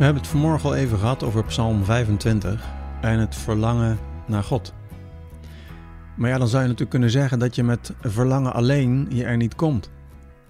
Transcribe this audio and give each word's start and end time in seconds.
We 0.00 0.06
hebben 0.06 0.22
het 0.22 0.32
vanmorgen 0.32 0.68
al 0.68 0.74
even 0.74 0.98
gehad 0.98 1.22
over 1.22 1.44
Psalm 1.44 1.84
25 1.84 2.68
en 3.00 3.18
het 3.18 3.34
verlangen 3.34 3.98
naar 4.26 4.42
God. 4.42 4.74
Maar 6.16 6.30
ja, 6.30 6.38
dan 6.38 6.48
zou 6.48 6.58
je 6.62 6.68
natuurlijk 6.68 6.90
kunnen 6.90 7.10
zeggen 7.10 7.38
dat 7.38 7.54
je 7.54 7.62
met 7.62 7.92
verlangen 8.00 8.52
alleen 8.52 9.06
je 9.10 9.24
er 9.24 9.36
niet 9.36 9.54
komt. 9.54 9.90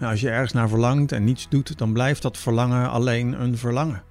Als 0.00 0.20
je 0.20 0.30
ergens 0.30 0.52
naar 0.52 0.68
verlangt 0.68 1.12
en 1.12 1.24
niets 1.24 1.48
doet, 1.48 1.78
dan 1.78 1.92
blijft 1.92 2.22
dat 2.22 2.38
verlangen 2.38 2.90
alleen 2.90 3.40
een 3.42 3.58
verlangen. 3.58 4.02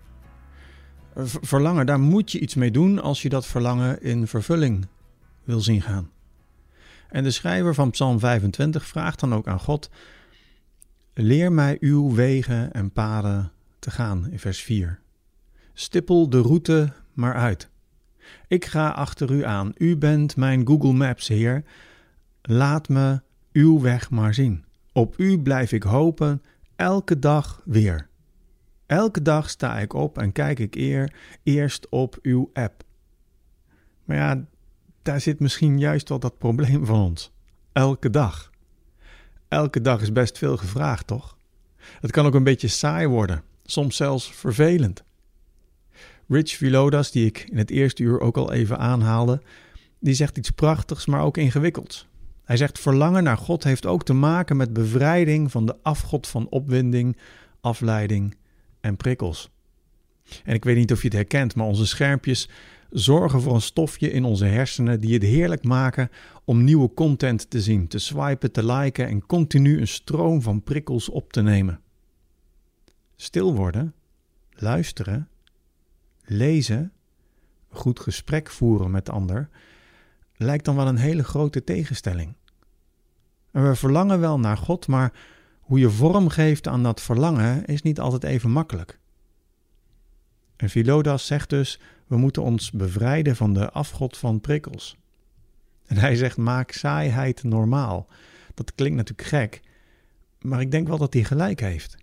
Verlangen, 1.42 1.86
daar 1.86 2.00
moet 2.00 2.32
je 2.32 2.40
iets 2.40 2.56
mee 2.56 2.72
doen 2.72 3.02
als 3.02 3.22
je 3.22 3.30
dat 3.30 3.46
verlangen 3.46 4.02
in 4.02 4.28
vervulling 4.28 4.88
wil 5.44 5.62
zien 5.62 5.82
gaan. 5.82 6.10
En 7.10 7.24
de 7.24 7.32
schrijver 7.32 7.74
van 7.74 7.92
Psalm 7.92 8.20
25 8.20 8.86
vraagt 8.86 9.20
dan 9.20 9.34
ook 9.34 9.48
aan 9.48 9.60
God: 9.60 9.90
Leer 11.14 11.52
mij 11.52 11.78
uw 11.80 12.14
wegen 12.14 12.72
en 12.72 12.92
paden 12.92 13.52
te 13.80 13.92
gaan, 13.92 14.28
in 14.32 14.40
vers 14.40 14.62
4. 14.62 15.00
Stippel 15.74 16.30
de 16.30 16.42
route 16.42 16.94
maar 17.14 17.34
uit. 17.34 17.70
Ik 18.48 18.66
ga 18.66 18.90
achter 18.90 19.32
u 19.32 19.46
aan. 19.46 19.72
U 19.78 19.98
bent 19.98 20.36
mijn 20.36 20.68
Google 20.68 20.94
Maps, 20.94 21.28
Heer. 21.28 21.64
Laat 22.42 22.90
me 22.90 23.22
uw 23.52 23.80
weg 23.80 24.10
maar 24.10 24.34
zien. 24.34 24.66
Op 24.94 25.18
u 25.18 25.42
blijf 25.42 25.72
ik 25.72 25.84
hopen, 25.84 26.42
elke 26.76 27.20
dag 27.20 27.62
weer. 27.66 28.10
Elke 28.86 29.22
dag 29.22 29.50
sta 29.50 29.80
ik 29.80 29.94
op 29.94 30.18
en 30.18 30.32
kijk 30.32 30.60
ik 30.60 30.76
eer 30.76 31.14
eerst 31.44 31.90
op 31.90 32.18
uw 32.22 32.50
app. 32.54 32.84
Maar 34.04 34.18
ja, 34.18 34.46
daar 35.02 35.22
zit 35.22 35.40
misschien 35.40 35.80
juist 35.80 36.10
wel 36.10 36.20
dat 36.20 36.38
probleem 36.38 36.86
van 36.86 37.00
ons. 37.02 37.32
Elke 37.72 38.10
dag. 38.10 38.52
Elke 39.48 39.82
dag 39.82 40.02
is 40.02 40.12
best 40.12 40.38
veel 40.38 40.58
gevraagd, 40.58 41.08
toch? 41.08 41.38
Het 42.00 42.12
kan 42.12 42.26
ook 42.26 42.34
een 42.34 42.44
beetje 42.44 42.68
saai 42.68 43.08
worden, 43.08 43.44
soms 43.64 43.96
zelfs 43.96 44.34
vervelend. 44.34 45.04
Rich 46.32 46.58
Vilodas, 46.58 47.12
die 47.12 47.26
ik 47.26 47.46
in 47.50 47.58
het 47.58 47.70
eerste 47.70 48.04
uur 48.04 48.20
ook 48.20 48.38
al 48.38 48.52
even 48.52 48.78
aanhaalde, 48.78 49.42
die 50.00 50.14
zegt 50.14 50.38
iets 50.38 50.50
prachtigs, 50.50 51.06
maar 51.06 51.22
ook 51.22 51.38
ingewikkelds. 51.38 52.08
Hij 52.44 52.58
zegt: 52.58 52.80
verlangen 52.80 53.24
naar 53.24 53.38
God 53.38 53.64
heeft 53.64 53.86
ook 53.86 54.04
te 54.04 54.14
maken 54.14 54.58
met 54.58 54.74
bevrijding 54.74 55.52
van 55.52 55.66
de 55.66 55.76
afgod 55.82 56.28
van 56.28 56.50
opwinding, 56.50 57.18
afleiding 57.62 58.36
en 58.82 58.98
prikkels. 58.98 59.50
En 60.44 60.54
ik 60.54 60.64
weet 60.64 60.76
niet 60.76 60.92
of 60.92 61.02
je 61.02 61.08
het 61.08 61.18
herkent, 61.18 61.56
maar 61.56 61.66
onze 61.66 61.88
schermpjes 61.88 62.50
zorgen 62.90 63.42
voor 63.42 63.54
een 63.54 63.62
stofje 63.62 64.12
in 64.12 64.24
onze 64.24 64.46
hersenen 64.46 65.00
die 65.00 65.14
het 65.14 65.24
heerlijk 65.24 65.64
maken 65.64 66.10
om 66.44 66.64
nieuwe 66.64 66.94
content 66.94 67.50
te 67.50 67.62
zien, 67.62 67.88
te 67.88 68.00
swipen, 68.00 68.52
te 68.52 68.66
liken 68.66 69.08
en 69.08 69.26
continu 69.26 69.80
een 69.80 69.88
stroom 69.88 70.42
van 70.42 70.64
prikkels 70.64 71.10
op 71.10 71.34
te 71.34 71.42
nemen. 71.42 71.80
Stil 73.16 73.56
worden, 73.56 73.94
luisteren 74.50 75.30
lezen, 76.24 76.92
goed 77.70 78.00
gesprek 78.00 78.50
voeren 78.50 78.92
met 78.92 79.06
de 79.06 79.12
ander, 79.12 79.50
lijkt 80.36 80.66
dan 80.66 80.76
wel 80.76 80.88
een 80.88 80.98
hele 80.98 81.24
grote 81.24 81.64
tegenstelling. 81.64 82.36
En 83.52 83.70
we 83.70 83.76
verlangen 83.76 84.20
wel 84.20 84.40
naar 84.40 84.58
God, 84.58 84.88
maar 84.88 85.14
hoe 85.60 85.80
je 85.80 85.90
vorm 85.90 86.30
geeft 86.30 86.68
aan 86.68 86.84
dat 86.84 87.02
verlangen 87.02 87.66
is 87.66 87.82
niet 87.82 88.00
altijd 88.00 88.24
even 88.24 88.52
makkelijk. 88.52 89.00
En 90.56 90.70
Philodas 90.70 91.26
zegt 91.26 91.50
dus: 91.50 91.80
we 92.08 92.18
moeten 92.18 92.44
ons 92.44 92.72
bevrijden 92.72 93.36
van 93.36 93.54
de 93.54 93.72
afgod 93.72 94.18
van 94.18 94.42
prikkels. 94.42 94.98
En 95.86 95.98
hij 95.98 96.16
zegt: 96.16 96.38
maak 96.38 96.72
saaiheid 96.72 97.44
normaal. 97.44 98.08
Dat 98.54 98.76
klinkt 98.76 98.98
natuurlijk 98.98 99.28
gek, 99.28 99.62
maar 100.42 100.62
ik 100.62 100.72
denk 100.72 100.88
wel 100.88 100.98
dat 100.98 101.14
hij 101.14 101.24
gelijk 101.24 101.60
heeft. 101.60 101.98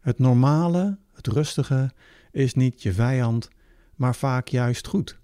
Het 0.00 0.18
normale, 0.18 0.98
het 1.12 1.26
rustige, 1.26 1.92
is 2.30 2.54
niet 2.54 2.82
je 2.82 2.92
vijand, 2.92 3.48
maar 3.94 4.14
vaak 4.14 4.48
juist 4.48 4.86
goed. 4.86 5.18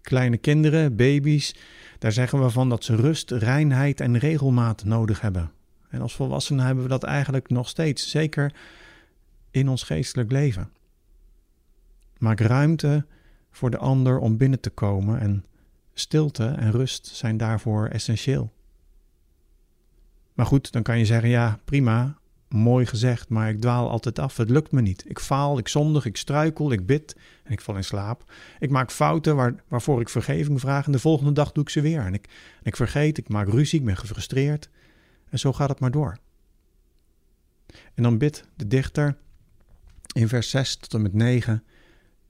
Kleine 0.00 0.36
kinderen, 0.36 0.96
baby's, 0.96 1.54
daar 1.98 2.12
zeggen 2.12 2.42
we 2.42 2.50
van 2.50 2.68
dat 2.68 2.84
ze 2.84 2.96
rust, 2.96 3.30
reinheid 3.30 4.00
en 4.00 4.18
regelmaat 4.18 4.84
nodig 4.84 5.20
hebben. 5.20 5.52
En 5.88 6.00
als 6.00 6.14
volwassenen 6.14 6.64
hebben 6.64 6.84
we 6.84 6.90
dat 6.90 7.02
eigenlijk 7.02 7.48
nog 7.48 7.68
steeds, 7.68 8.10
zeker 8.10 8.54
in 9.50 9.68
ons 9.68 9.82
geestelijk 9.82 10.30
leven. 10.30 10.72
Maak 12.18 12.40
ruimte 12.40 13.06
voor 13.50 13.70
de 13.70 13.78
ander 13.78 14.18
om 14.18 14.36
binnen 14.36 14.60
te 14.60 14.70
komen 14.70 15.20
en 15.20 15.44
stilte 15.94 16.46
en 16.46 16.70
rust 16.70 17.06
zijn 17.06 17.36
daarvoor 17.36 17.86
essentieel. 17.86 18.52
Maar 20.34 20.46
goed, 20.46 20.72
dan 20.72 20.82
kan 20.82 20.98
je 20.98 21.04
zeggen: 21.04 21.28
ja, 21.28 21.58
prima, 21.64 22.18
mooi 22.52 22.86
gezegd, 22.86 23.28
maar 23.28 23.48
ik 23.48 23.60
dwaal 23.60 23.90
altijd 23.90 24.18
af. 24.18 24.36
Het 24.36 24.50
lukt 24.50 24.72
me 24.72 24.80
niet. 24.80 25.04
Ik 25.08 25.18
faal, 25.18 25.58
ik 25.58 25.68
zondig, 25.68 26.04
ik 26.04 26.16
struikel, 26.16 26.72
ik 26.72 26.86
bid 26.86 27.16
en 27.44 27.52
ik 27.52 27.60
val 27.60 27.76
in 27.76 27.84
slaap. 27.84 28.32
Ik 28.58 28.70
maak 28.70 28.90
fouten 28.90 29.36
waar, 29.36 29.54
waarvoor 29.68 30.00
ik 30.00 30.08
vergeving 30.08 30.60
vraag 30.60 30.86
en 30.86 30.92
de 30.92 30.98
volgende 30.98 31.32
dag 31.32 31.52
doe 31.52 31.62
ik 31.62 31.70
ze 31.70 31.80
weer. 31.80 32.00
En 32.00 32.14
ik, 32.14 32.28
ik 32.62 32.76
vergeet, 32.76 33.18
ik 33.18 33.28
maak 33.28 33.48
ruzie, 33.48 33.78
ik 33.78 33.84
ben 33.84 33.96
gefrustreerd. 33.96 34.68
En 35.28 35.38
zo 35.38 35.52
gaat 35.52 35.68
het 35.68 35.80
maar 35.80 35.90
door. 35.90 36.18
En 37.94 38.02
dan 38.02 38.18
bidt 38.18 38.44
de 38.56 38.66
dichter 38.66 39.16
in 40.12 40.28
vers 40.28 40.50
6 40.50 40.76
tot 40.76 40.94
en 40.94 41.02
met 41.02 41.12
9: 41.12 41.64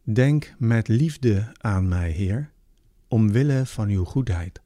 Denk 0.02 0.54
met 0.58 0.88
liefde 0.88 1.52
aan 1.60 1.88
mij, 1.88 2.10
Heer, 2.10 2.50
omwille 3.08 3.66
van 3.66 3.88
uw 3.88 4.04
goedheid. 4.04 4.60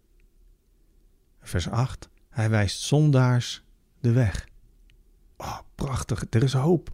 Vers 1.43 1.69
8: 1.69 2.09
Hij 2.31 2.50
wijst 2.50 2.81
zondaars 2.81 3.62
de 4.00 4.12
weg. 4.12 4.53
Oh, 5.36 5.58
prachtig, 5.74 6.24
er 6.30 6.42
is 6.42 6.52
hoop. 6.52 6.92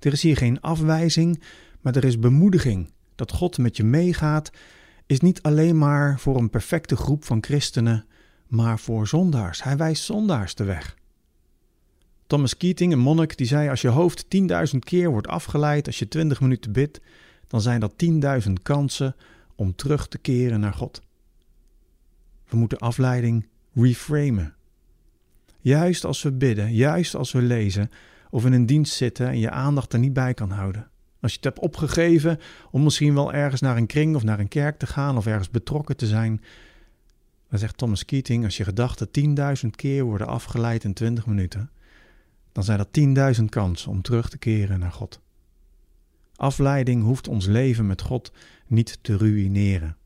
Er 0.00 0.12
is 0.12 0.22
hier 0.22 0.36
geen 0.36 0.60
afwijzing, 0.60 1.42
maar 1.80 1.96
er 1.96 2.04
is 2.04 2.18
bemoediging. 2.18 2.92
Dat 3.14 3.32
God 3.32 3.58
met 3.58 3.76
je 3.76 3.84
meegaat, 3.84 4.50
is 5.06 5.20
niet 5.20 5.42
alleen 5.42 5.78
maar 5.78 6.20
voor 6.20 6.36
een 6.36 6.50
perfecte 6.50 6.96
groep 6.96 7.24
van 7.24 7.44
christenen, 7.44 8.06
maar 8.46 8.78
voor 8.78 9.06
zondaars. 9.06 9.62
Hij 9.62 9.76
wijst 9.76 10.04
zondaars 10.04 10.54
de 10.54 10.64
weg. 10.64 10.96
Thomas 12.26 12.56
Keating, 12.56 12.92
een 12.92 12.98
monnik, 12.98 13.36
die 13.36 13.46
zei: 13.46 13.68
Als 13.68 13.80
je 13.80 13.88
hoofd 13.88 14.24
10.000 14.72 14.78
keer 14.78 15.10
wordt 15.10 15.26
afgeleid 15.26 15.86
als 15.86 15.98
je 15.98 16.08
20 16.08 16.40
minuten 16.40 16.72
bidt, 16.72 17.00
dan 17.46 17.60
zijn 17.60 17.80
dat 17.80 17.92
10.000 18.46 18.52
kansen 18.62 19.16
om 19.54 19.74
terug 19.74 20.08
te 20.08 20.18
keren 20.18 20.60
naar 20.60 20.74
God. 20.74 21.00
We 22.48 22.56
moeten 22.56 22.78
afleiding 22.78 23.48
reframen. 23.74 24.54
Juist 25.60 26.04
als 26.04 26.22
we 26.22 26.32
bidden, 26.32 26.74
juist 26.74 27.14
als 27.14 27.32
we 27.32 27.42
lezen 27.42 27.90
of 28.30 28.44
in 28.44 28.52
een 28.52 28.66
dienst 28.66 28.94
zitten 28.94 29.28
en 29.28 29.38
je 29.38 29.50
aandacht 29.50 29.92
er 29.92 29.98
niet 29.98 30.12
bij 30.12 30.34
kan 30.34 30.50
houden. 30.50 30.90
Als 31.20 31.30
je 31.30 31.36
het 31.36 31.46
hebt 31.46 31.58
opgegeven 31.58 32.38
om 32.70 32.82
misschien 32.82 33.14
wel 33.14 33.32
ergens 33.32 33.60
naar 33.60 33.76
een 33.76 33.86
kring 33.86 34.16
of 34.16 34.22
naar 34.22 34.38
een 34.38 34.48
kerk 34.48 34.78
te 34.78 34.86
gaan 34.86 35.16
of 35.16 35.26
ergens 35.26 35.50
betrokken 35.50 35.96
te 35.96 36.06
zijn, 36.06 36.42
dan 37.48 37.58
zegt 37.58 37.76
Thomas 37.76 38.04
Keating, 38.04 38.44
als 38.44 38.56
je 38.56 38.64
gedachten 38.64 39.08
10.000 39.64 39.70
keer 39.70 40.04
worden 40.04 40.26
afgeleid 40.26 40.84
in 40.84 40.92
20 40.92 41.26
minuten, 41.26 41.70
dan 42.52 42.64
zijn 42.64 42.78
dat 42.78 43.38
10.000 43.38 43.44
kansen 43.44 43.90
om 43.90 44.02
terug 44.02 44.28
te 44.28 44.38
keren 44.38 44.78
naar 44.78 44.92
God. 44.92 45.20
Afleiding 46.36 47.02
hoeft 47.02 47.28
ons 47.28 47.46
leven 47.46 47.86
met 47.86 48.02
God 48.02 48.32
niet 48.66 48.98
te 49.02 49.16
ruïneren. 49.16 49.96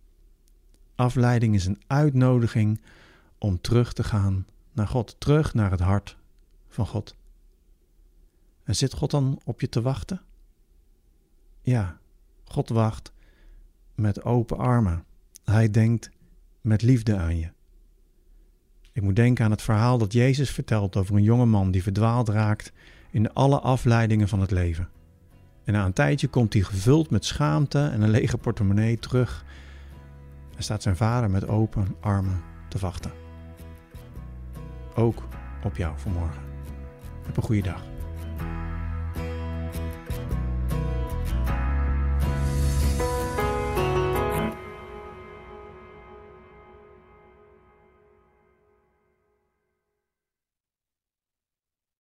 Afleiding 0.95 1.55
is 1.55 1.67
een 1.67 1.83
uitnodiging 1.87 2.81
om 3.39 3.61
terug 3.61 3.93
te 3.93 4.05
gaan 4.05 4.47
naar 4.73 4.89
God, 4.89 5.17
terug 5.19 5.55
naar 5.55 5.71
het 5.71 5.81
hart 5.81 6.17
van 6.69 6.87
God. 6.87 7.17
En 8.65 8.77
zit 8.77 8.93
God 8.93 9.11
dan 9.11 9.41
op 9.45 9.61
je 9.61 9.69
te 9.69 9.83
wachten? 9.83 10.21
Ja, 11.63 11.99
God 12.45 12.69
wacht 12.69 13.13
met 13.95 14.23
open 14.25 14.59
armen. 14.59 15.05
Hij 15.45 15.71
denkt 15.71 16.11
met 16.61 16.83
liefde 16.83 17.17
aan 17.17 17.39
je. 17.39 17.51
Ik 18.93 19.03
moet 19.03 19.17
denken 19.17 19.45
aan 19.45 19.51
het 19.51 19.63
verhaal 19.63 19.99
dat 19.99 20.13
Jezus 20.13 20.51
vertelt 20.51 20.97
over 20.97 21.17
een 21.17 21.23
jonge 21.23 21.47
man 21.47 21.71
die 21.71 21.83
verdwaald 21.83 22.29
raakt 22.29 22.73
in 23.11 23.33
alle 23.33 23.61
afleidingen 23.61 24.29
van 24.29 24.41
het 24.41 24.51
leven. 24.51 24.89
En 25.65 25.73
na 25.73 25.85
een 25.85 25.93
tijdje 25.93 26.29
komt 26.29 26.53
hij 26.53 26.63
gevuld 26.63 27.11
met 27.11 27.25
schaamte 27.25 27.79
en 27.79 28.03
een 28.03 28.11
lege 28.11 28.39
portemonnee 28.39 28.99
terug 28.99 29.45
en 30.57 30.63
staat 30.63 30.83
zijn 30.83 30.97
vader 30.97 31.31
met 31.31 31.47
open 31.47 31.97
armen 32.01 32.43
te 32.69 32.79
wachten 32.79 33.22
ook 34.95 35.23
op 35.65 35.77
jou 35.77 35.93
vanmorgen. 35.97 36.43
Heb 37.27 37.37
een 37.37 37.43
goede 37.43 37.63
dag. 37.63 37.92